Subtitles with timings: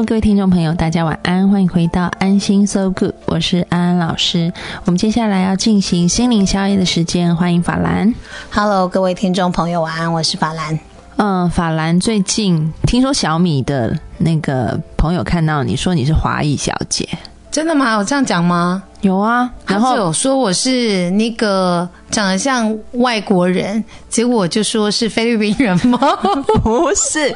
[0.00, 4.50] Hello，各位听众朋友，大家晚安，欢迎回到安心 So Good，我是安安老师。
[4.86, 8.14] 我们接下来要进行心灵宵夜的时间，欢迎法兰。
[8.50, 10.78] Hello，各位听众朋友，晚安，我是法兰。
[11.16, 17.06] 嗯，法兰最近听说小米的那个朋友看到你说你是华裔小姐，
[17.50, 17.92] 真的吗？
[17.96, 18.82] 有这样讲吗？
[19.02, 25.98] 有啊，然后有说我是那个长得像外国人，结果我就说是菲律宾人吗？
[26.62, 27.34] 不是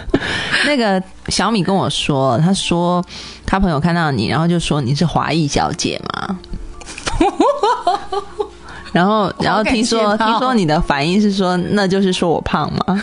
[0.66, 3.02] 那个小米跟我说，他说
[3.46, 6.38] 他朋友看到你，然后就说你是华裔小姐嘛。
[8.92, 13.02] 然后，然后听说听说你的反应是说，那就是说我胖吗？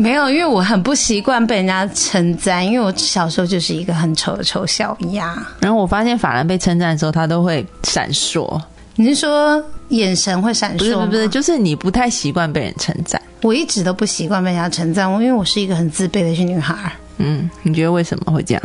[0.00, 5.36] 没有，因为我很不习惯被人家称赞，因为我小时候就是一个很丑的丑小鸭。
[5.58, 8.60] 然后我发现法兰被称赞的时候，他都会闪烁。
[8.94, 10.78] 你是说眼神会闪烁？
[10.78, 13.20] 不是不是不，就是你不太习惯被人称赞。
[13.42, 16.92] 我一直都不习惯被人家称赞，我因为我是一个很自卑的女孩儿。
[17.16, 18.62] 嗯，你觉得为什么会这样？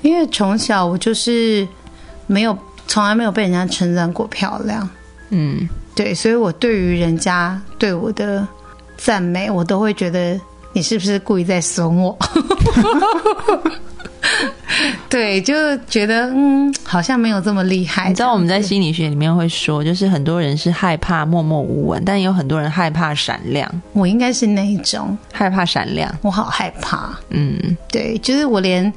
[0.00, 1.68] 因为从小我就是
[2.26, 2.56] 没有，
[2.86, 4.88] 从来没有被人家称赞过漂亮。
[5.28, 8.48] 嗯，对，所以我对于人家对我的
[8.96, 10.40] 赞美，我都会觉得
[10.72, 12.16] 你是不是故意在损我？
[15.08, 18.08] 对，就觉得嗯，好像没有这么厉害。
[18.08, 26.14] 你知道我们在心理学里面会说，就是很多人是害怕默默无闻，但也有很多人害怕闪亮，我应该是那一种，害怕闪亮。
[26.22, 27.10] 我好害怕。
[27.30, 28.92] 嗯，对，就是我连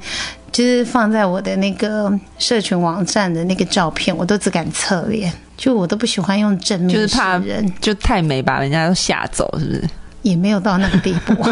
[0.52, 9.82] 就是放在我的那个社群网站的那个照片，我都只敢侧脸，就我都不喜欢用正面就是怕人，就太美把人家都吓走，是不是？
[10.24, 11.34] 也没有到那个地步。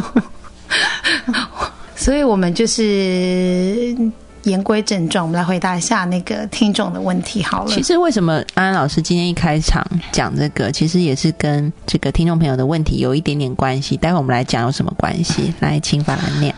[1.95, 3.97] 所以我们就是
[4.43, 7.81] 言归正传，我们来回答一下那个听众的问题好了其。
[7.81, 13.97] 实为什么安安老师今天一开场讲这个，其实也是跟这个听众朋友的问题有一点点关系。
[13.97, 15.55] 待会我们来讲有什么关系。
[15.61, 16.53] 来，请法兰念。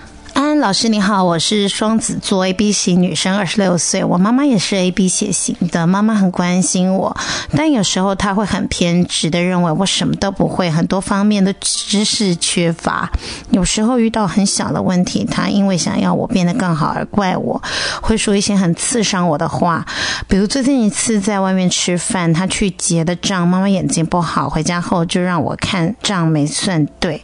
[0.60, 7.16] 老师你好，我是双子座 A B 型女生，二十六岁，我妈妈也是 A B 血型的，妈妈很关心我，
[7.56, 13.10] 但有时候她会很偏执的认为我什么都不会，很多方面的知识缺乏。
[13.50, 17.60] 有时候遇到很小的问题，她因为想要我变得更好而怪我，
[18.00, 19.84] 会说一些很刺伤我的话，
[20.28, 27.22] 比如最近一次在外面吃饭，她去结的账，妈妈眼睛不好，回家后就让我看账没算对，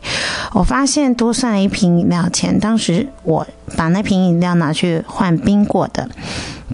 [0.52, 6.08] 我发现多算了一瓶饮料钱，当时我把那瓶饮料拿去换冰过的，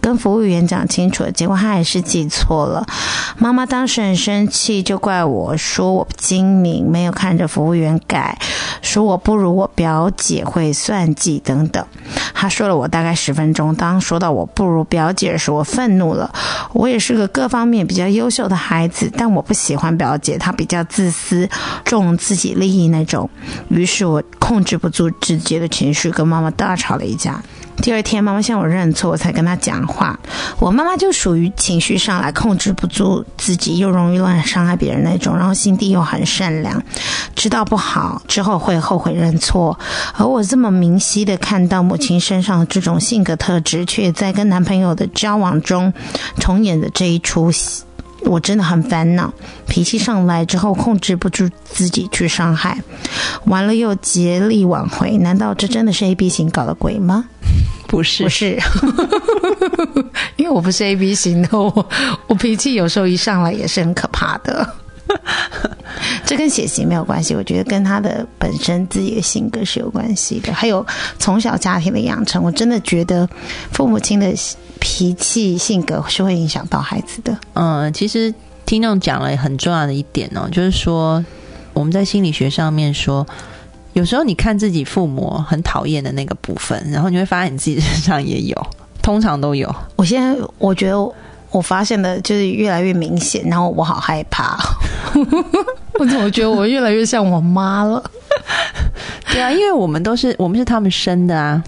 [0.00, 2.86] 跟服务员讲清楚了，结果他还是记错了。
[3.38, 8.38] 妈妈当时很生气，就怪我说我不精明，没有看着服务员改，
[8.86, 11.84] 说我不如我表姐会算计等等。
[12.32, 16.32] 他说了我大概十分钟，当说到我不如表姐的时候，我愤怒了。
[16.72, 21.48] 我也是个各方面比较优秀的孩子，但我不喜欢表姐，她比较自私，
[21.84, 23.28] 重自己利益那种。
[23.68, 27.42] 于是我控制不住自己的情绪，跟妈妈大吵了一架。
[27.82, 30.18] 第二天，妈妈向我认错，我才跟她讲话。
[30.58, 36.82] 我妈妈就属于情绪上来控制不住自己，又容易乱伤害别人那种，然后心地又很善良，
[37.34, 39.78] 知道不好之后会后悔认错。
[40.14, 45.92] 而我这么明晰的看到母亲身上这种性格特质，却在跟男朋友的交往中
[46.40, 47.84] 重演的这一出戏。
[48.22, 49.32] 我真的很烦恼，
[49.68, 52.76] 脾气上来之后控制不住自己去伤害，
[53.44, 57.24] 完了又竭力挽回，难道这真的是 A B 型搞的鬼吗？
[57.86, 58.58] 不是不是，
[60.34, 61.88] 因为我不是 A B 型的，我
[62.26, 64.68] 我脾气有时候一上来也是很可怕的。
[66.24, 70.84] 这跟血型没有关系，我觉得跟他的本身自己的性格是有关系的，还有
[71.18, 72.42] 从小家庭的养成。
[72.42, 73.28] 我真的觉得
[73.72, 74.32] 父母亲的
[74.80, 77.36] 脾气性格是会影响到孩子的。
[77.54, 78.32] 嗯，其实
[78.64, 81.24] 听众讲了很重要的一点哦，就是说
[81.72, 83.26] 我们在心理学上面说，
[83.92, 88.66] 有时候你看自己父母很讨厌的那个部分，然后你会发现你自己身上也有，
[89.02, 89.74] 通常都有。
[89.96, 91.12] 我现在我觉得
[91.50, 94.56] 我发现的就是越来越明显，然后我好害怕。
[95.98, 98.02] 我怎么觉得我越来越像我妈了？
[99.32, 101.62] 对啊，因为我们都是我们是他们生的啊，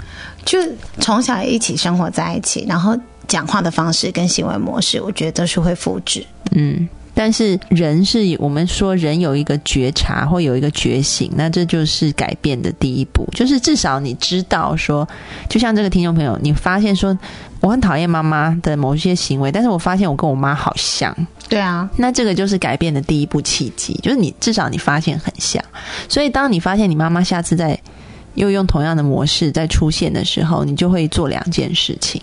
[0.45, 0.59] 就
[1.01, 2.97] 从小一起生活在一起，然后
[3.27, 6.25] 讲话的方式跟行为模式，我觉得都是会复制。
[6.53, 6.89] 嗯。
[7.21, 15.07] 但是人是我们说人有一个觉察或有一个觉醒，那这就是改变的第一步，就是至少你知道说，
[15.49, 17.19] 就像这个听众朋友，你发现说
[17.61, 21.13] 我很讨厌妈妈的某些行为，但是我发现我跟我妈好像，
[21.49, 25.61] 对啊，那这个就是改变的第一步契机，就是你至少你发现很像，
[26.09, 27.77] 所以当你发现你妈妈下次在
[28.35, 32.23] 又用同样的模式在出现的时候，你就会做两件事情。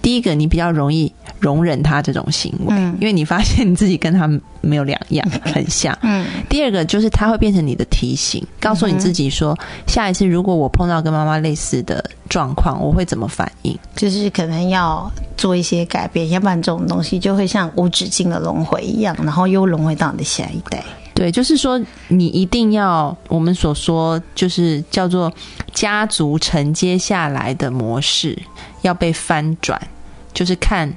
[0.00, 4.28] 第一个，你比较容易容忍他这种行为，因为你发现你自己跟他
[4.60, 5.96] 没有两样，很像。
[6.02, 6.26] 嗯。
[6.48, 13.76] 第二个就是他会变成你的提醒，告诉你自己说，下一次如果我碰到跟妈妈类似的状况，我会怎么反应？
[13.96, 20.82] 就是可能要做一些改变，要不然这种东西就会像无止境的轮回一样，然后又轮回到你的下一代。
[21.12, 21.78] 对，就是说
[22.08, 25.30] 你一定要我们所说，就是叫做
[25.72, 28.38] 家族承接下来的模式
[28.80, 29.78] 要被翻转，
[30.32, 30.90] 就是看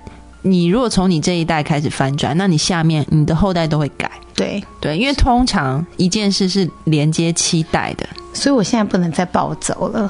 [0.44, 4.12] 你如果从你这一代开始翻转，那你下面你的后代都会改。
[4.36, 10.10] 对对，因为通常一件事是连接期待的，所以我现在不能再暴走了，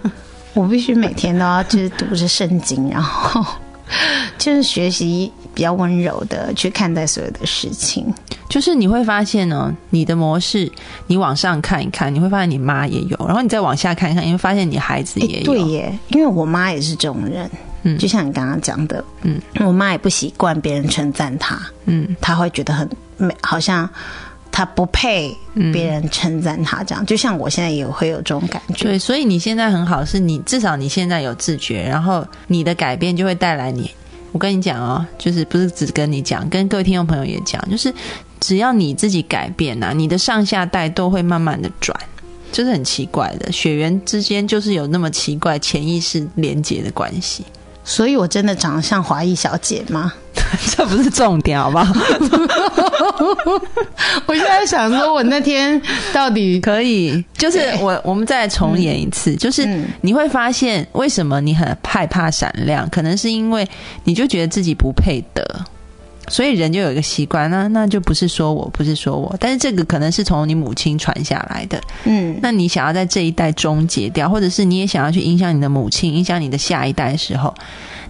[0.54, 3.44] 我必须每天都要就是读着圣经，然后
[4.36, 5.32] 就是学习。
[5.54, 8.06] 比较温柔的去看待所有的事情，
[8.48, 10.70] 就是你会发现呢，你的模式，
[11.08, 15.46] 你往上看一看，你会发现你妈也有，然后你再往下看一看，你会发现你孩子也有。
[15.46, 17.50] 对耶，因为我妈也是这种人，
[17.82, 23.88] 嗯，就像你刚刚讲的，嗯，我妈也不习惯别人称赞她，嗯，她会觉得很没，好像
[24.50, 25.34] 她不配
[25.72, 28.84] 别人称赞她这样，就像我现在也会有这种感觉。
[28.84, 33.90] 对，所以你现在很好，是你至少你现在有自觉，然后你的改变就会带来你。
[34.32, 37.92] 我跟你讲哦，就是不是只跟你讲，跟各位听众朋友也讲，就是
[38.40, 41.98] 只要你自己改变呐，你的上下代都会慢慢的转，
[42.52, 47.42] 就是很奇怪的，血缘之间就是有那么奇怪潜意识连接的关系。
[47.88, 50.12] 所以我真的长得像华裔小姐吗？
[50.76, 51.86] 这不是重点，好不好？
[54.26, 55.80] 我现在想说，我那天
[56.12, 59.66] 到底可以，就是我我们再重演一次，就是
[60.02, 63.66] 你会发现为什么你很害怕闪亮，可能是因为
[64.04, 65.42] 你就觉得自己不配得。
[66.28, 71.80] 所以人就有一个习惯，那那就不是说我不是说我，但是这个可能是从你母亲传下来的。
[72.04, 77.54] 嗯，那你想要在这一代终结掉，或者是你也想要去影响你的母亲，影响你的下一代的时候，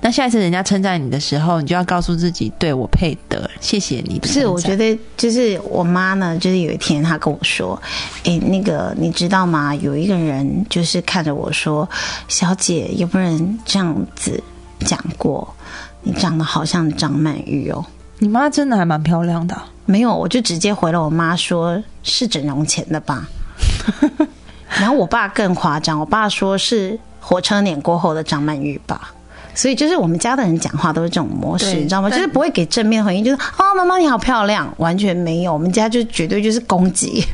[0.01, 4.19] 那下一次人家称赞你的时候，你就要告诉自己，对我配得，谢谢你。
[4.19, 7.81] 不是，我觉得就是我妈呢，就是有一天她跟我说
[8.25, 9.75] ：“哎，那个你知道吗？
[9.77, 11.89] 有一个人就是看着我说，
[12.29, 14.43] 小姐有没有人这样子
[14.81, 15.55] 讲过？
[16.03, 17.85] 你长得好像张曼玉哦。”
[18.21, 19.57] 你妈真的还蛮漂亮的，
[19.87, 23.29] 没有，我就直接回了我妈说是整容前的吧。
[24.79, 29.13] 然后我爸更夸张，我爸说是火车脸过后的张曼玉吧。
[29.59, 32.09] 所以就是我们家的人讲话都是这种模式，你知道吗？
[32.09, 35.53] 就是不会给正面回应，就是哦，妈妈你好漂亮，完全没有。
[35.53, 37.25] 我们家就绝对就是攻击，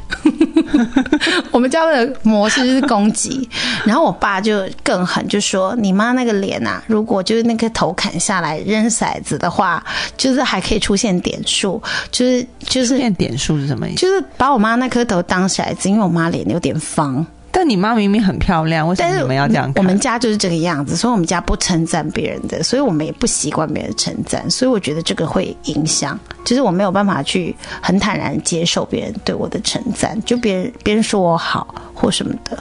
[1.52, 3.46] 我们家的模式就是攻击。
[3.84, 9.84] 然后我爸就更狠，就说你妈那个脸啊，如果就是那个头砍下来扔骰子的话，
[10.16, 14.00] 就是还可以出现点数，就是就是变点数是什么意思？
[14.00, 17.26] 就是把我妈那颗头当骰子，因为我妈脸有点方。
[17.56, 19.72] 但你妈明明很漂亮，为什么你们要这样？
[19.76, 32.58] 我们家就是这个样子，所以我们家不称赞别人的，所以我们也不习惯别人称赞，所以我觉得这个会影响，就是我没有办法去很坦然接受别人对我的称赞，就别人别人说我好或什么的，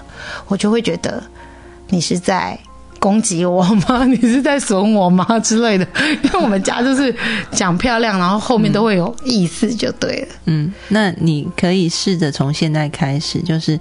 [0.48, 1.22] 我就会觉得
[1.90, 2.56] 你是在
[3.00, 4.06] 攻击我吗？
[4.06, 5.88] 你是在损我吗之类的？
[6.24, 7.14] 因为我们家就是
[7.52, 10.28] 讲漂亮，然后后面都会有意思，就对了。
[10.46, 13.76] 嗯，那你可以试着从现在开始，就是。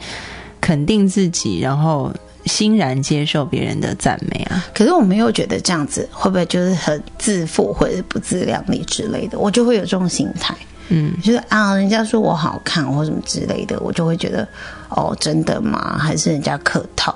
[0.62, 2.11] 肯定自己，然后
[2.47, 4.64] 欣然接受别人的赞美啊！
[4.75, 10.54] 可是我没有觉得这样子会不会就是很自负或者不自量力之类的，我就会有这种心态。
[10.88, 14.47] 嗯，就是啊，人家说我好看或什么之类的，我就会觉得
[14.88, 15.99] 哦，真的吗？
[15.99, 17.14] 还是人家客套？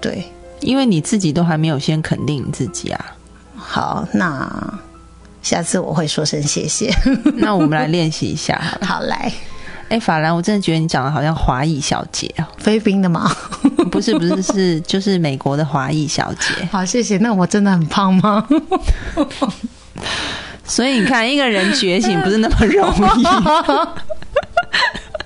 [0.00, 0.24] 对，
[0.60, 3.04] 因为你自己都还没有先肯定你自己啊。
[3.56, 4.78] 好，那
[5.42, 6.92] 下次我会说声谢谢。
[7.36, 9.32] 那我们来练习一下， 好来。
[9.88, 12.46] 哎，法兰，我真的觉得你长得好像华裔小姐啊。
[12.58, 13.30] 菲律宾的吗？
[13.90, 16.68] 不是，不是，是就是美国的华裔小姐。
[16.70, 17.16] 好，谢谢。
[17.18, 18.46] 那我真的很胖吗？
[20.64, 23.24] 所以你看，一个人觉醒不是那么容易。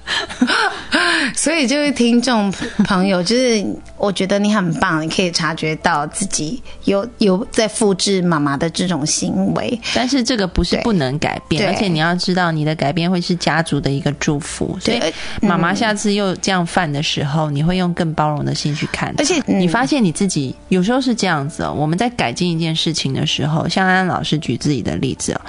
[1.35, 2.51] 所以，就是听众
[2.85, 3.65] 朋友，就是
[3.97, 14.77] 我觉得你很棒，你可以察觉到自己有有在复制妈妈的这种行为，但是这个不是不能改变，而且你要知道，你的改变会是家族的一个祝福。
[14.81, 15.01] 所以，
[15.41, 19.15] 妈妈下次又这样犯的时候，你会用更包容的心去看。
[19.19, 21.73] 而且，你发现你自己有时候是这样子哦。
[21.73, 25.41] 我们在改进一件事情的时候，像安安老师举自己的例子哦。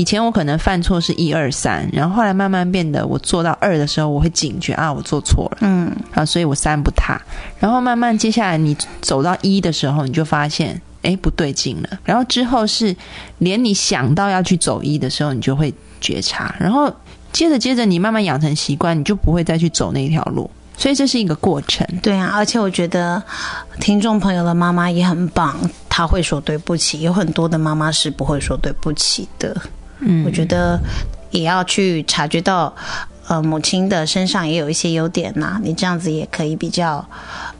[0.00, 7.20] 以前我可能犯错是一二三，然后后来慢慢变得，我做到二的时候，我会警觉啊，我做错了，嗯，啊，所以我三不踏。
[7.58, 11.90] 然后慢慢接下来你走到一的时候，你就发现，哎，不对劲了。
[12.02, 12.96] 然后之后是
[13.36, 16.56] 连你想到要去走一的时候，你就会觉察。
[16.58, 16.90] 然后
[17.30, 20.50] 接着接着，你慢慢养成习惯，你就不会再去走那条路。
[20.78, 21.86] 所以这是一个过程。
[22.02, 23.22] 对啊，而且我觉得
[23.80, 25.54] 听众朋友的妈妈也很棒，
[25.90, 27.02] 她会说对不起。
[27.02, 29.54] 有很多的妈妈是不会说对不起的。
[30.00, 30.78] 嗯，我觉得
[31.30, 32.74] 也要去察觉到，
[33.28, 35.60] 呃，母亲的身上也有一些优点呐。
[35.62, 37.04] 你这样子也可以比较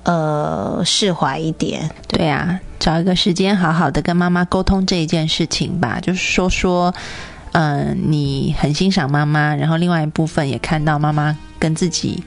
[0.04, 1.90] 呃释怀一点。
[2.09, 6.94] 对啊，找一个时间好好的跟妈妈沟通这一件事情吧，就是说说，
[7.52, 12.23] 嗯、你很欣赏妈妈，然后另外一部分也看到妈妈跟自己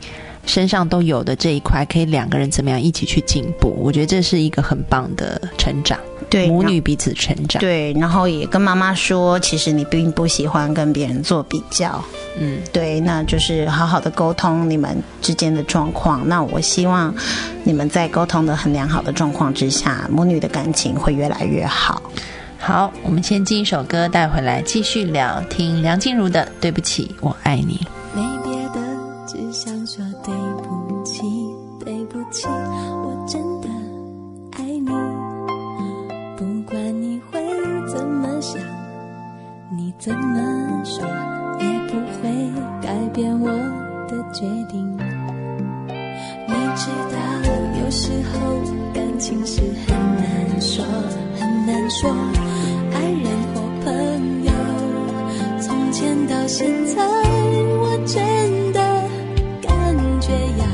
[0.46, 3.74] 身上都有的这一块，可以两个人怎么样一起去进步。
[3.78, 5.98] 我觉得这是一个很棒的成长，
[6.34, 7.60] 对，母女彼此成长。
[7.60, 12.04] 对，然后也跟妈妈说，其实你并不喜欢跟别人做比较。
[12.40, 16.28] 嗯，对，那就是好好的沟通你们之间的状况。
[16.28, 17.14] 那我希望
[17.64, 22.02] 你们在沟通的很良好的状况之下，母女的感情会越来越好。
[22.58, 27.80] 好，我们先进一首歌带回来继续聊，听梁静茹的《对不起，我爱你》。
[28.18, 28.82] 没别的，
[29.28, 29.83] 只想
[40.04, 41.02] 怎么说，
[41.62, 42.30] 也不会
[42.82, 43.48] 改变我
[44.10, 44.86] 的决定。
[46.46, 47.16] 你知道，
[47.82, 48.60] 有时候
[48.94, 50.84] 感情是很难说，
[51.40, 52.14] 很难说，
[52.92, 54.52] 爱人或朋友。
[55.62, 57.02] 从前到现在，
[57.80, 58.82] 我真的
[59.62, 59.72] 感
[60.20, 60.66] 觉呀，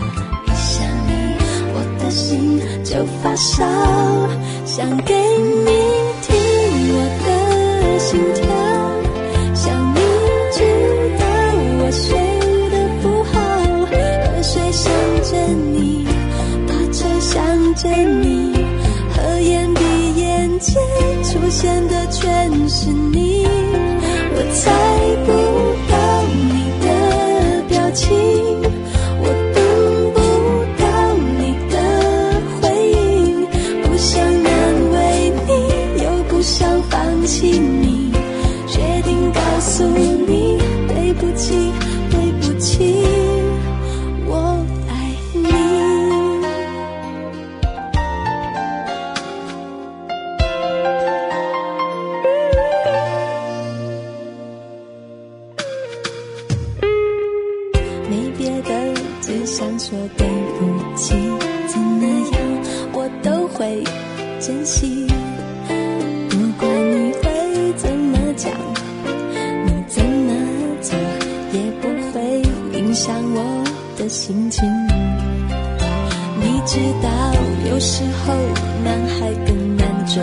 [0.48, 1.38] 一想你，
[1.76, 3.64] 我的心就发烧，
[4.66, 5.14] 想给
[58.10, 58.72] 没别的，
[59.22, 61.14] 只想说对不起，
[61.68, 62.42] 怎么样
[62.94, 63.84] 我都会
[64.40, 65.06] 珍惜。
[66.30, 68.52] 不管你会怎么讲，
[69.66, 70.34] 你怎么
[70.82, 70.98] 做，
[71.54, 72.42] 也不会
[72.78, 73.64] 影响我
[73.98, 74.68] 的心情。
[76.42, 77.10] 你知道，
[77.70, 78.34] 有时候
[78.84, 80.20] 男孩更难琢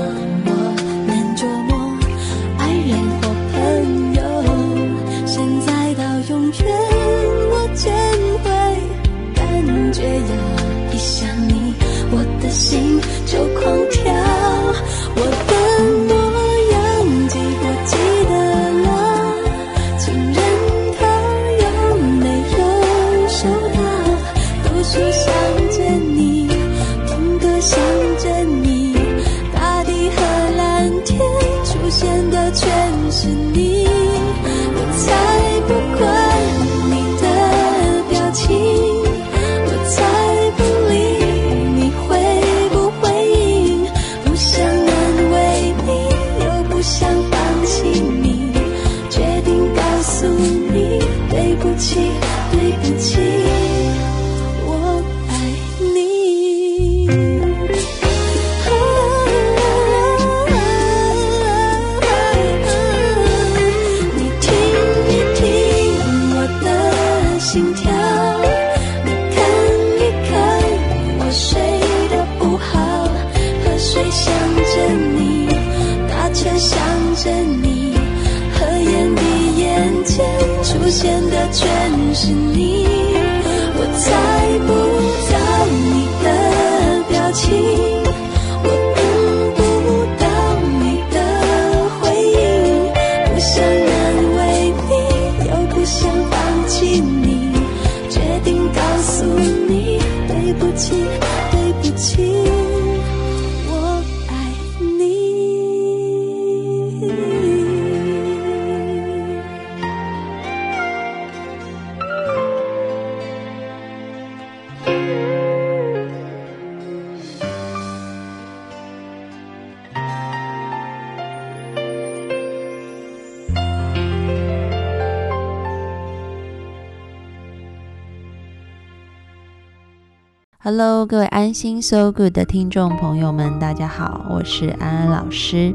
[130.67, 135.73] Hello，各位安心 So Good 的听众朋友们，大家好，我是安安老师。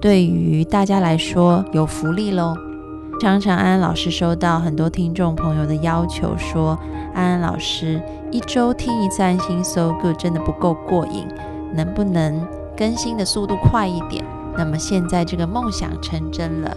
[0.00, 2.54] 对于大家来说，有福利喽！
[3.20, 6.78] 常常安安老师收到很多听众朋友的要求，说
[7.12, 8.00] 安安老师
[8.30, 11.26] 一周听一次安心 So Good 真的不够过瘾，
[11.74, 14.24] 能不能更新的速度快一点？
[14.56, 16.76] 那么现在这个梦想成真了。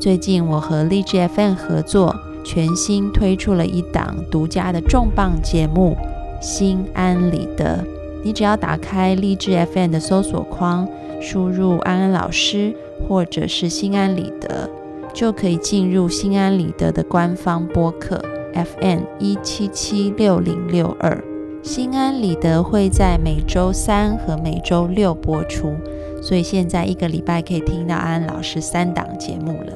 [0.00, 5.94] 最近我和荔枝 FM 合作，全新推出了一档独家的重磅节目
[6.40, 7.84] 《心安理得》。
[8.24, 10.88] 你只要打开荔枝 FM 的搜索框，
[11.20, 12.74] 输入“安安老师”
[13.08, 14.68] 或者是“心安理得”，
[15.14, 18.22] 就可以进入“心安理得”的官方播客
[18.54, 21.22] FM 一七七六零六二。
[21.62, 25.74] 心安理得会在每周三和每周六播出，
[26.22, 29.72] 所以现在一个礼拜可以听到安安老师三档节目了。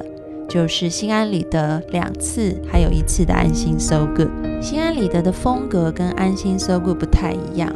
[0.49, 4.52] 就是心安理得两次，还有一次的安心 So Good。
[4.63, 7.69] 心安理得的风格跟安心 So Good 不太一样。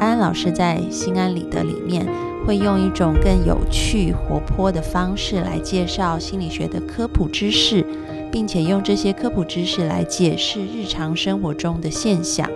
[0.00, 2.04] 安安老师在心安理得里面
[2.44, 7.86] 会用一种更有趣、活泼的方式来介绍心理学的科普知识，
[8.32, 12.50] 并且用这些科普知识来解释日常生活中的现象。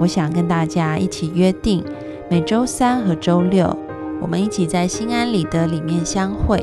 [0.00, 1.84] 我想跟大家一起约定，
[2.28, 3.78] 每周三和周六，
[4.20, 6.60] 我们一起在心安理得里面相会。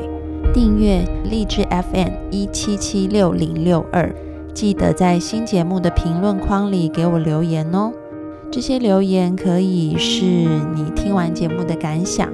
[0.53, 4.13] 订阅励志 FM 一七七六零六二，
[4.53, 7.91] 记得在新节目的评论框里给我留言哦。
[8.51, 12.29] 这些留言可以是你听完节目的感想，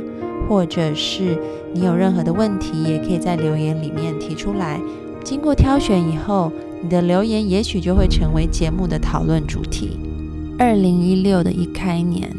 [0.47, 1.37] 或者是
[1.73, 4.81] 你有任何的问题，也可以在留言里面提出来。
[5.23, 6.51] 经过挑选以后，
[6.83, 9.97] 你的留言也许就会成为节目的讨论主题。
[10.57, 12.35] 二零一六的一开年，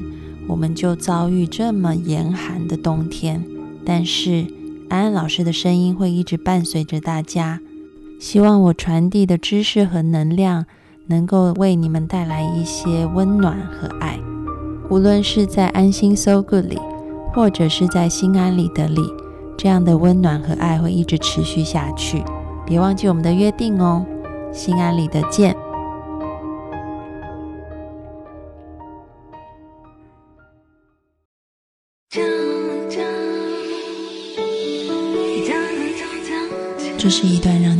[0.47, 3.45] 我们就遭遇这么严寒的冬天，
[3.85, 4.47] 但是。
[4.91, 7.61] 安安老师的声音会一直伴随着大家，
[8.21, 10.67] 希望我传递的知识和能量
[11.07, 14.21] 能够为你们带来一些温暖和爱。
[14.91, 16.79] 无论是在安心 So Good 里，
[17.33, 19.01] 或者是在心安理得里，
[19.57, 22.23] 这样的温暖和爱会一直持续下去。
[22.67, 24.05] 别忘记我们的约定哦，
[24.53, 25.57] 心安理得见。
[36.99, 37.80] 这是一段让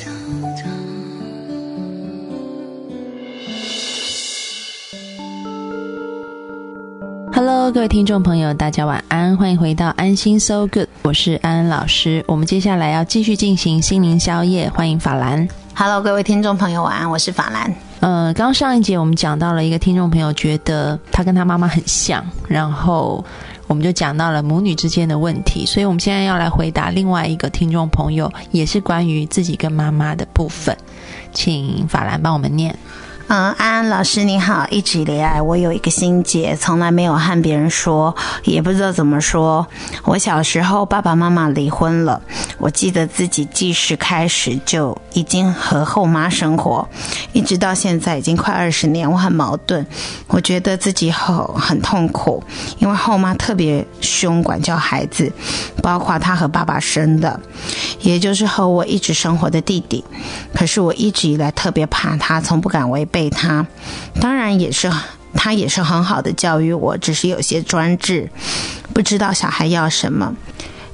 [7.33, 12.23] Hello，各位听众朋友，大家晚安，欢迎回到安心 So Good，我是安安老师。
[12.27, 15.47] 我们接下来要继续进行心灵宵夜，欢迎法兰。
[15.73, 17.73] Hello，各位听众朋友，晚安，我是法兰。
[18.01, 23.23] 嗯，刚上一节我们讲到了一个听众朋友觉得他跟他妈妈很像，然后
[23.67, 30.75] 我们就讲到了母女之间的问题，所以我们现在要来回答另外一个听众朋友，也是关于自己跟妈妈的部分，
[31.33, 32.77] 请法兰帮我们念。
[33.31, 38.13] 安安老师你好，一直以来我有一个心结，从来没有和别人说，
[38.43, 39.65] 也不知道怎么说。
[40.03, 42.21] 我小时候爸爸妈妈离婚了，
[42.57, 46.85] 我记得自己记事开始就已经和后妈生活，
[47.31, 49.87] 一直到现在已经快二十年，我很矛盾。
[50.27, 52.43] 我觉得自己很很痛苦，
[52.79, 55.31] 因为后妈特别凶，管教孩子，
[55.81, 57.39] 包括她和爸爸生的，
[58.01, 60.03] 也就是和我一直生活的弟弟。
[60.53, 63.20] 可是我一直以来特别怕他，从不敢违背。
[63.29, 63.65] 他
[64.19, 64.91] 当然也是，
[65.33, 68.29] 他也是很好的教育我，只是有些专制，
[68.93, 70.35] 不知道小孩要什么。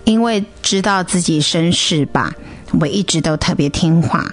[0.03, 2.31] 因为知道自己身世吧，
[2.79, 4.25] 我一直都特别听话。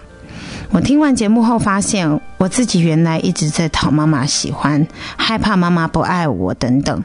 [0.71, 7.05] 我听完节目后发现，我自己原来一直在讨妈妈喜欢，害怕妈妈不爱我等等，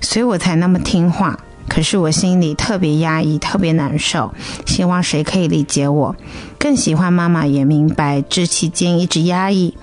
[0.00, 1.38] 所以我才那么听话。
[1.68, 4.34] 可是我心里特别压抑，特别难受，
[4.66, 6.16] 希望谁可以理解我。
[6.58, 9.76] 更喜欢妈妈，也明白这期间一直压抑。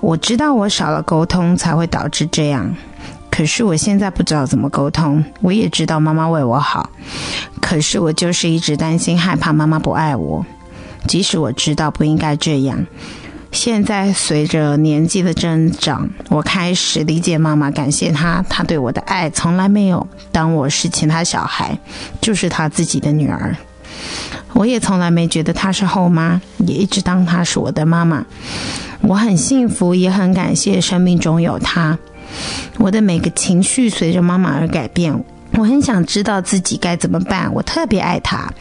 [0.00, 2.74] 我知道我少了沟通才会导致这样，
[3.30, 5.24] 可是我现在不知道怎么沟通。
[5.40, 6.90] 我也知道妈妈为我好，
[7.60, 10.44] 可是我就是一直担心害怕妈妈不爱我。
[11.06, 12.86] 即使我知道不应该这样，
[13.52, 21.78] 现在随着年纪的增长，我开始理解妈妈，感谢她，她对我的爱从来没有当我是其他小孩，
[22.20, 23.56] 就是她自己的女儿。
[24.52, 28.24] 我也从来没觉得她是后妈，也一直当她是我的妈妈。
[29.00, 31.98] 我很幸福，也很感谢生命中有她。
[32.78, 37.52] 我的每个情绪随着妈妈而改变，我很想知道自己该怎么办。
[37.52, 38.52] 我特别爱她，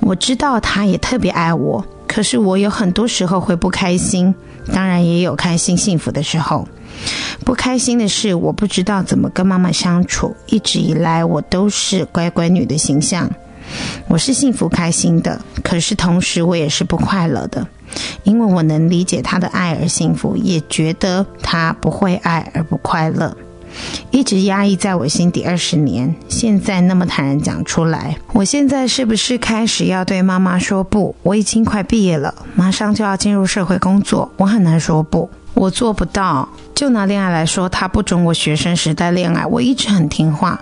[0.00, 1.84] 我知道她也特别爱我。
[2.06, 4.34] 可是我有很多时候会不开心，
[4.72, 6.66] 当然也有开心幸福的时候。
[7.44, 10.34] 不开心的是，我不知道怎么跟妈妈相处。
[10.46, 13.30] 一直以来，我都是乖乖女的形象，
[14.08, 15.40] 我是幸福开心的。
[15.62, 17.66] 可是同时，我也是不快乐的，
[18.24, 23.36] 因为我能理解他的爱而幸福，也觉得他不会爱而不快乐。
[24.10, 31.14] 一直压抑在我心底二十年，现在那么坦然讲出来，我现在是不是开始要对妈妈说不？
[31.22, 36.48] 我已经快毕业了，马上就要进入社会工作，我很难说不，我做不到。
[36.74, 40.58] 就拿恋爱来说，他不准我学生时代恋爱，我一直很听话。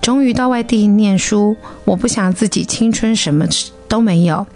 [0.00, 3.44] 终于到外地念书，我不想自己青春什么
[3.86, 4.46] 都没有，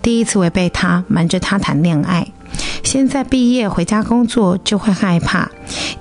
[0.00, 2.28] 第一次违背他，瞒着他谈恋爱。
[2.84, 5.50] 现在毕业回家工作就会害怕，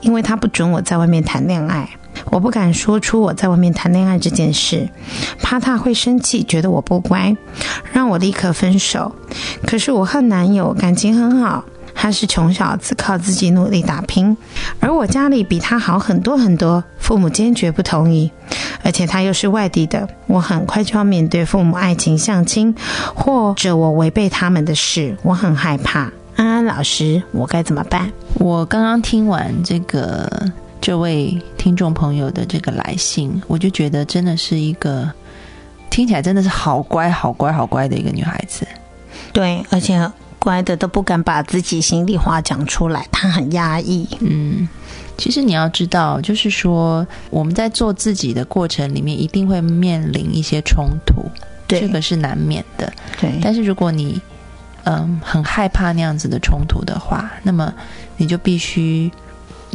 [0.02, 1.90] 因为他不准我在外面谈恋爱，
[2.26, 4.88] 我不敢说出我在外面谈恋爱这件事，
[5.42, 7.36] 怕他会生气，觉得我不乖，
[7.92, 9.16] 让我立刻分手。
[9.66, 11.66] 可是我和男友感情很好，
[12.02, 14.36] 他是穷小子，靠自己努力打拼，
[14.80, 18.32] 而我家里比他好很多很多，父母坚决不同意，
[18.84, 22.76] 而且他又是外地的，我很快就要面对父母爱情相亲，
[23.14, 26.12] 或者我违背他们的事，我很害怕。
[26.38, 28.12] 安安老师，我该怎么办？
[28.34, 30.28] 我刚刚听完这个
[30.82, 35.08] 这位听众朋友的这个来信，我就觉得真的是一个
[35.92, 38.66] 听起来真的是好乖、好乖、好乖的一个女孩子。
[39.32, 44.08] 对，而且乖的都不敢把自己心里话讲出来，他很压抑。
[44.22, 44.68] 嗯，
[45.16, 51.24] 其实你要知道，就是说我们在做自己的过程里面，一定会面临一些冲突，
[51.68, 52.92] 对这个是难免的。
[53.20, 54.20] 对，但是如果你
[54.86, 57.72] 嗯很害怕那样子的冲突的话，那么
[58.18, 59.12] 你就必须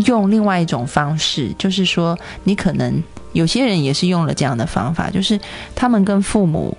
[0.07, 3.01] 用另外一种方式，就是说你可能
[3.35, 5.39] 有些人也是用了这样的方法，就是
[5.77, 6.77] 他们跟父母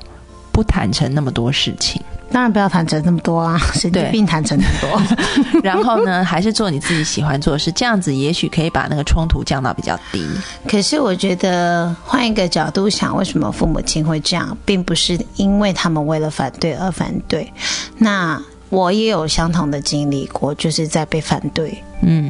[0.52, 5.62] 不坦诚那么多事情，当然不要谈成那么多啊， 神经病谈成那么多。
[5.64, 10.26] 然后呢，还是做你自己喜欢做的事，这样子也许可以把那个冲突降到比较低。
[10.68, 17.52] 可是我觉得换一个角度想，为什么父母亲会这样，并不是因为他们为了反对而反对。
[17.98, 22.30] 那我也有相同的经历过，就是在被反对，嗯，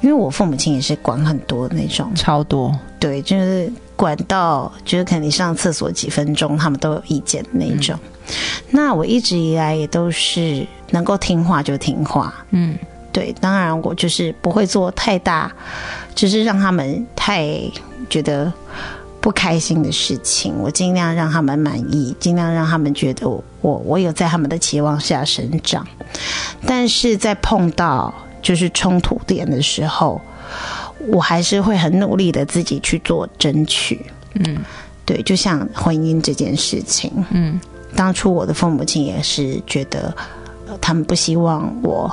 [0.00, 2.74] 因为我父母亲也是管很多那种，超多。
[2.98, 7.98] 对，就是管到就是可能你上厕所几分钟，他们都有意见那种。
[8.70, 12.78] 那我一直以来也都是能够听话就听话，嗯。
[13.12, 15.50] 对，当然我就是不会做太大，
[16.14, 17.60] 就是让他们太
[18.08, 18.52] 觉得
[19.20, 25.84] 不开心的事情，我尽量让他们满意，尽量让他们觉得我我我有在他们的期望下生长。
[26.64, 30.20] 但是在碰到就是冲突点的时候，
[31.08, 34.06] 我还是会很努力的自己去做争取。
[34.34, 34.58] 嗯。
[35.04, 37.60] 对，就像婚姻这件事情，嗯
[37.94, 40.14] 当初我的父母亲也是觉得，
[40.66, 42.10] 呃他们不希望我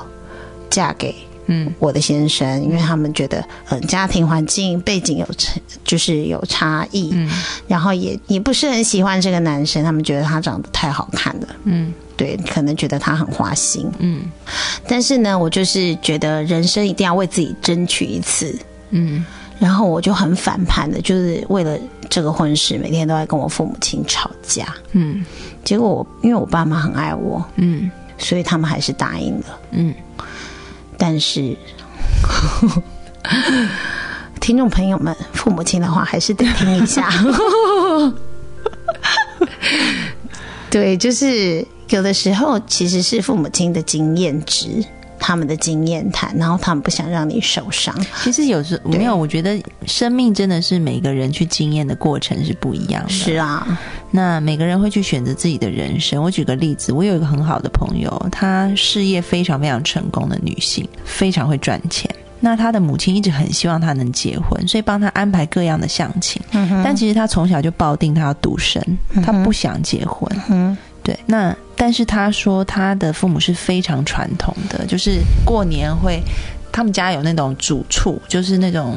[0.69, 1.13] 嫁给
[1.47, 1.73] 嗯。
[1.79, 7.29] 我的先生，因为他们觉得，嗯、家庭环境背景有差，就是有差异，嗯。
[7.67, 11.93] 然后也也不是很喜欢这个男生，他们觉得他长得太好看了，嗯。
[12.17, 13.89] 对，可能觉得他很花心。
[13.99, 14.23] 嗯。
[14.87, 18.57] 但是呢，我就是觉得人生一定要为自己争取一次，
[18.89, 19.23] 嗯。
[19.59, 21.77] 然后我就很反叛的，就是为了
[22.09, 24.75] 这个婚事，每天都在跟我父母亲吵架。
[24.91, 25.23] 嗯
[25.67, 29.59] 结果我因为我爸妈很爱我，嗯所以他们还是答应了。
[29.71, 29.93] 嗯，
[30.97, 31.53] 但是，
[34.39, 37.09] 听众朋友们，父母亲的话还是得听一下。
[40.71, 44.81] 对，就是有的时候其实是父母亲的经验值，
[45.19, 47.93] 他们的经验谈，然后他们不想让你受伤。
[48.23, 53.09] 其实有时对没有，我觉得生命真的是每个人去经验的过程是不一样的。
[53.09, 53.67] 是啊，
[54.11, 56.21] 那每个人会去选择自己的人生。
[56.21, 62.09] 我举个例子，我有一个很好的朋友，她事业非常非常成功的女性，非常会赚钱。
[62.39, 66.41] 那她的母亲一直很希望她能结婚，所以帮她安排各样的相亲。
[66.53, 68.81] 嗯但其实她从小就抱定她要独身，
[69.23, 70.29] 她不想结婚。
[70.49, 76.21] 嗯对，那但是她说她的父母是非常传统的，就是过年会。
[76.69, 78.95] 他们家有那种主处，就是那种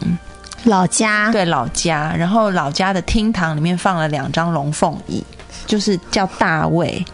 [0.65, 1.31] 老家。
[1.31, 5.25] 对老家，然后老家的厅堂里面放了两张龙凤椅，
[5.67, 7.05] 就是叫大卫。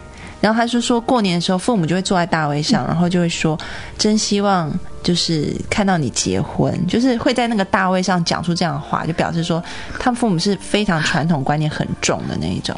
[0.41, 3.59] 然后他就说，过年的时候父母就会坐在大位上，然后就会说，
[3.97, 4.71] 真希望
[5.03, 9.63] 就是看到你结婚，就是会在那个大位上讲出这样的话，就表示说
[9.99, 12.77] 他父母是非常传统观念很重的那一种。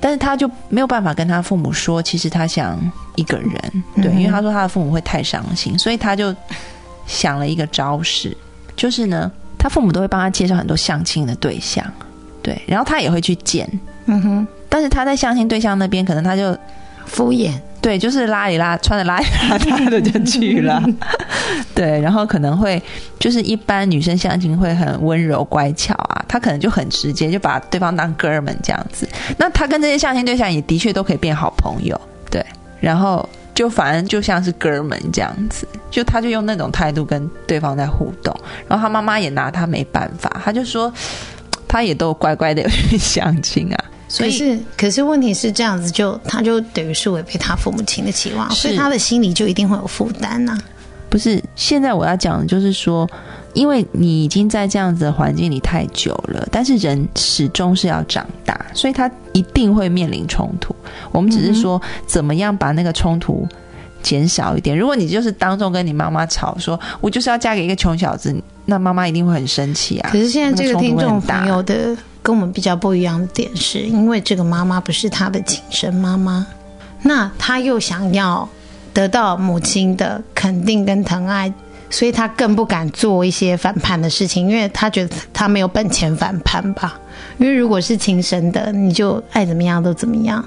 [0.00, 2.78] 但是他就没有办法跟他父母说，其实他想
[3.14, 6.34] 一个人，对，因为他说他的父母会太伤心，所以他就
[7.06, 8.36] 想了一个招式，
[8.74, 11.84] 就是呢，他父母都会帮他介绍很多相亲的对象，
[12.42, 13.68] 对，然后他也会去见，
[14.06, 16.56] 嗯哼，但是他在相亲对象那边，可能他就
[17.04, 20.82] 敷衍，对，就是拉里拉穿的拉里拉遢的就去了，
[21.74, 22.82] 对，然后可能会
[23.18, 29.06] 就是一般女生相亲会很温柔乖巧啊，他可能就很直接，就把对方当哥们这样子。
[29.36, 32.42] 那他跟这些相亲对象也的确都可以变好朋友，对，
[32.80, 38.34] 然后就反正就像是哥们这样子，就他就用那种态度跟对方在互动，
[38.66, 40.92] 然后他妈妈也拿他没办法，他就说
[41.68, 50.56] 他也都乖乖的去相亲啊，所以可是可是问题是这样子就，他就等于是违背他父母亲的期望，所以他的心里就一定会有负担呐。
[51.08, 53.08] 不是，现在我要讲的就是说，
[53.54, 60.74] 因为你已经在这样子的环境里太久了，但是人始终是要长大，所以他一定会面临冲突。
[61.10, 63.46] 我们只是说，怎么样把那个冲突
[64.02, 64.76] 减少一点。
[64.76, 68.34] 如果你就是当众跟你妈妈吵说，我就是要嫁给一个穷小子，
[68.66, 70.10] 那妈妈一定会很生气啊。
[70.12, 76.46] 可是现在这个听众朋友的跟我们比较不一样的点是，因为这个妈妈不是他的亲生妈妈，
[77.02, 78.48] 那他又想要
[78.94, 81.52] 得到母亲的肯定跟疼爱，
[81.90, 86.98] 所以他更不敢做一些反叛的事情，因为他觉得他没有本钱反叛吧。
[87.38, 90.42] 因为如果是亲生的，你就爱怎么样都怎么样。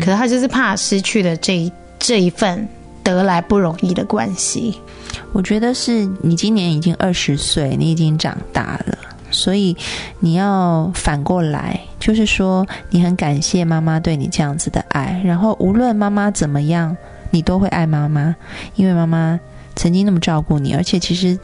[0.00, 2.68] 可是他就是怕失去了这一这一份
[3.02, 4.78] 得来不容易的关系。
[5.32, 8.98] 我觉得是你今年已经二十岁，你已经长大了，
[9.30, 9.76] 所以
[10.18, 16.96] 你要反过来，就是说你很感谢妈妈对你这样子的爱，然后无论妈妈怎么样，
[17.30, 18.34] 你都会爱妈妈，
[18.74, 19.38] 因为妈妈
[19.80, 21.38] 曾经那么照顾你，而且其实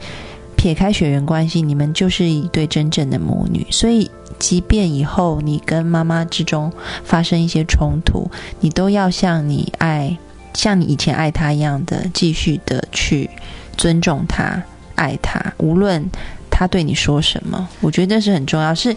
[0.55, 4.11] 撇开血缘关系，你们就是一对真正的母女，所以。
[4.39, 6.71] 即便以后你跟妈妈之中
[7.03, 10.15] 发生一些冲突，你都要像你爱，
[10.53, 13.27] 像你以前爱她一样的，继续的去
[13.75, 14.61] 尊重她、
[14.93, 16.07] 爱她，无论
[16.51, 18.75] 她对你说什么，我觉得这是很重要。
[18.75, 18.95] 是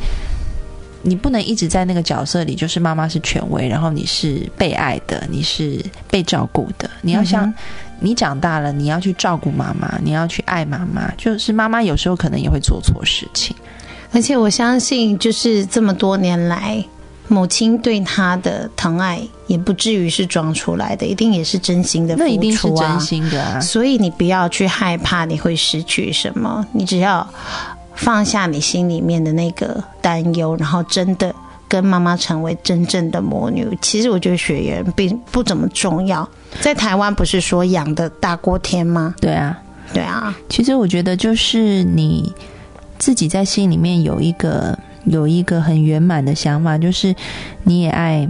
[1.02, 6.90] 你不能一直在那个角色里，就是妈妈是权威，然后你是被爱的，你是被照顾的。
[7.02, 7.54] 你要像、嗯
[8.02, 11.12] 你长大了，你要去照顾妈妈，你要去爱妈妈。
[11.18, 13.54] 就是妈妈有时候可能也会做错事情，
[14.10, 16.82] 而且我相信，就是这么多年来，
[17.28, 22.26] 母亲对他的疼爱也不至于是装出来的，一定也是真心的付出啊。
[22.26, 23.60] 那一定是真心的啊。
[23.60, 27.28] 所以你不要去害怕你会失去什么，你只要
[28.00, 31.34] 放下你心里面的那个担忧，然后真的
[31.68, 33.78] 跟妈妈成为真正的魔女。
[33.82, 36.26] 其实我觉得血缘并不怎么重要，
[36.60, 39.14] 在台湾不是说养的大过天吗？
[39.20, 39.58] 对啊，
[39.92, 42.32] 对啊，其实我觉得就是你
[42.98, 47.14] 自己在心里面有一个有一个很圆满的想法，就是
[47.64, 48.26] 你也爱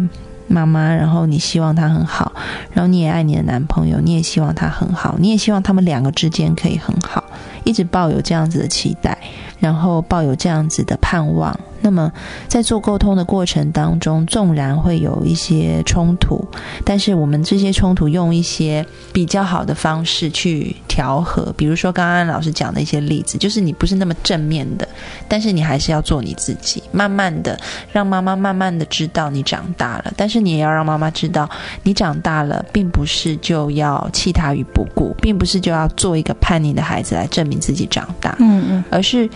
[0.49, 2.33] 妈妈，然后你希望她很好，
[2.73, 7.23] 然后你也爱你的男朋友，你也希望他很好，你也希望他们两个之间可以很好，
[7.63, 9.17] 一直抱有这样子的期待，
[9.61, 11.59] 然后抱有这样子的盼望。
[11.81, 12.11] 那么
[12.49, 16.47] 在做沟通的过程当中，纵然会有一些冲突，
[16.85, 24.89] 但是我们这些冲突用一些比较好的方式去调和，比如说刚刚老师讲的一些例子，就是你不是那么正面的，
[25.29, 27.59] 但是你还是要做你自己，慢慢的
[27.93, 31.49] 让妈妈慢慢的知道你长大了，但是你也要让妈妈知道
[31.83, 38.85] 你长大了，并不是就要弃她于不顾，并不是就要做一个叛逆的孩子来证明自己长大，嗯嗯。
[38.91, 39.29] 而是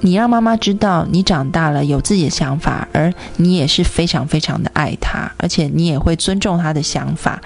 [0.00, 7.40] 你让妈妈知道你长大了，有自己的想法，而你也是非常非常的爱她，而且你也会尊重她的想法，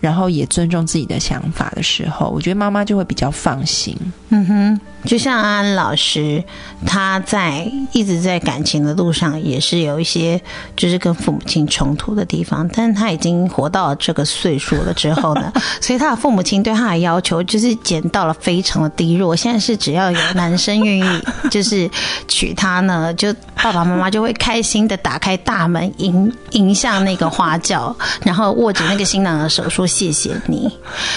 [0.00, 3.96] 然后也尊重自己的想法的时候，我觉得妈妈就会比较放心。
[4.30, 6.42] 嗯哼，就像安安老师，
[6.86, 10.40] 他在一直在感情的路上也是有一些
[10.76, 19.34] 就是跟父母亲冲突的地方，但是他已经活到了这个岁数了之后呢， 所以他的父母亲对他的要求就是减到了非常的低落。
[19.34, 21.90] 现在是只要有男生愿意就是
[22.26, 30.70] 娶她呢，就爸爸妈妈就会开心的打开大门迎迎向那个花轿，然后握着那个新郎的手说谢谢你。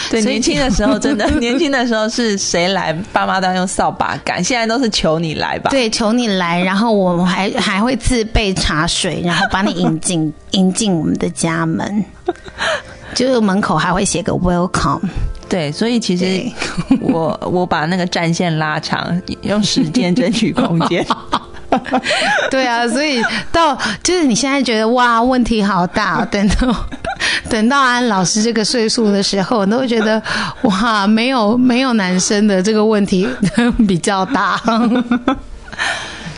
[0.09, 5.69] 对，年轻的时候真的， 年轻的时候是谁来，爸妈都要用扫把赶，现在都是求你来吧。
[5.69, 12.03] 对，求你来，然后我们还还会自备茶水，然后把你引进 引进我们的家门，
[13.13, 15.01] 就是门口还会写个 welcome。
[15.49, 16.41] 对，所以其实
[17.01, 21.05] 我我把那个战线拉长，用时间争取空间。
[22.51, 26.75] 对啊，所以到就是你现在觉得哇问题好大，等到
[27.49, 30.21] 等到安老师这个岁数的时候，你都会觉得
[30.63, 33.27] 哇没有没有男生的这个问题
[33.87, 34.61] 比较大。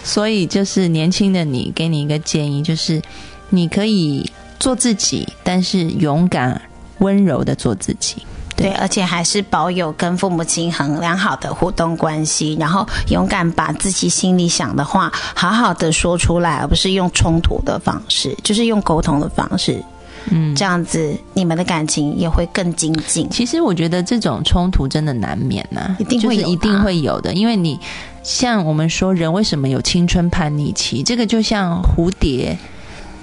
[0.03, 3.01] 所以就是年轻的你，给你一个建议，就是
[3.49, 6.61] 你可以做自己，但是勇敢、
[6.99, 8.17] 温柔的做自己。
[8.63, 19.83] 对，而且还是保有跟父母亲很良好的互动关系，然后勇敢把自己心里想的话好好的说出来，而不是用冲突的方式，就是用沟通的方式。
[20.31, 23.29] 嗯，这样子你们的感情也会更精进。
[23.29, 27.77] 其实我觉得这种冲突真的难免呐、一定会有就是一定会有的，因为你
[28.23, 32.57] 像我们说人为什么有青春叛逆期，这个就像蝴蝶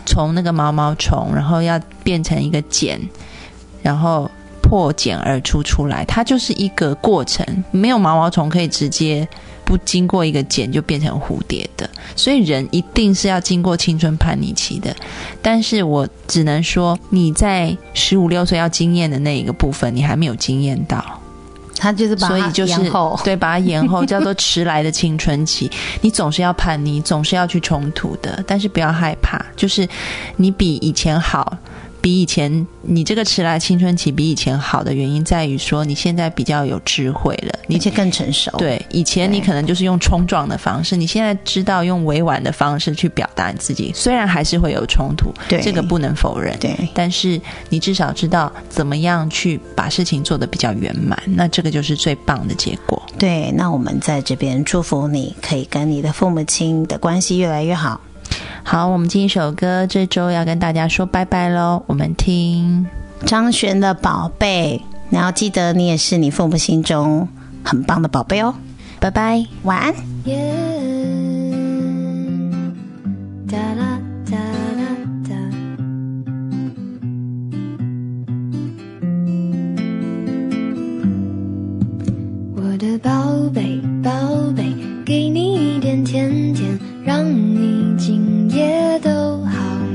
[0.05, 3.01] 从那个毛毛虫，然后要变成一个茧，
[3.81, 4.31] 然后
[4.71, 9.29] 破茧而出出来，它就是一个过程，没有毛毛虫可以直接。
[9.63, 14.93] 不经过一个茧就变成蝴蝶的，所以人一定是要经过青春叛逆期的。
[15.41, 21.05] 但是我只能说，你在十五六岁要经验的那一个部分，你还没有经验到。
[21.77, 22.91] 他就是把它所以就是
[23.23, 25.71] 对，把它延后， 叫做迟来的青春期。
[26.01, 29.89] 你总是要叛逆，总是要去冲突的，但是不要害怕，就是
[30.37, 31.57] 你比以前好。
[32.01, 38.51] 比以前你这个迟来青春期比以前好的原因在于说你现在比较有智慧了，你而且更成熟。
[38.59, 53.01] 对，以前你可能就是用冲撞的方式，你现在知道用委婉的方式去表达你自己，虽然还是会有冲突，对这个不能否认，对但是你至少知道怎么样去把事情做得比较圆满，那这个就是最棒的结果。
[53.19, 58.01] 对，那我们在这边祝福你，可以跟你的父母亲的关系越来越好。
[58.63, 61.83] 好，我们进一首歌，这周要跟大家说拜拜喽。
[61.87, 62.87] 我们听，
[63.27, 67.29] 张悬的宝贝，然后记得，你也是你父母心中
[67.65, 68.55] 很棒的宝贝哦。
[69.01, 69.45] 拜拜。
[69.63, 69.95] 晚安。
[70.25, 70.55] 耶，
[73.49, 73.99] 哒啦
[74.31, 74.85] 哒啦
[75.27, 75.35] 哒。
[82.55, 83.11] 我的宝
[83.55, 84.11] 贝，宝
[84.55, 84.65] 贝，
[85.05, 86.70] 给你一点甜甜，
[87.11, 89.51] 让你今夜都好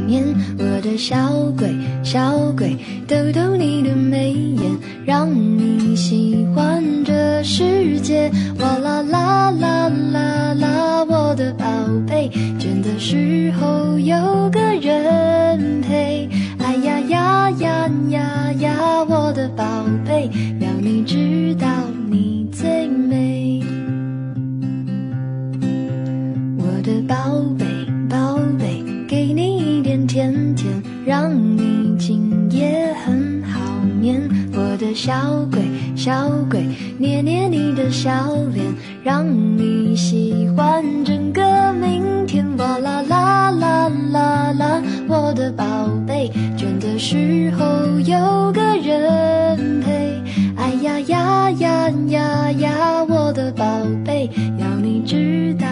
[0.06, 0.36] 眠。
[0.60, 1.16] 我的小
[1.58, 1.74] 鬼，
[2.04, 2.76] 小鬼，
[3.08, 8.30] 逗逗你的眉眼，让你喜欢这世界。
[8.60, 11.66] 哇啦啦啦啦啦，我的宝
[12.06, 16.28] 贝，倦的时候有个人陪。
[16.60, 19.64] 哎呀呀呀呀呀，我的宝
[20.06, 21.66] 贝，让你知道
[22.10, 23.45] 你最美。
[34.96, 35.62] 小鬼
[35.94, 36.66] 小鬼，
[36.98, 38.66] 捏捏你的小脸，
[39.04, 39.28] 让
[39.58, 42.46] 你喜欢整个明天。
[42.58, 45.66] 哇啦啦啦啦啦，我的宝
[46.08, 47.66] 贝，倦的时候
[48.00, 50.24] 有个人陪。
[50.56, 53.66] 哎呀呀呀呀呀，我的宝
[54.06, 55.65] 贝，要你知道。